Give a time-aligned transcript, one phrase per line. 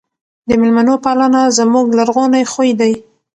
[0.47, 2.93] د مېلمنو پالنه زموږ لرغونی خوی دی.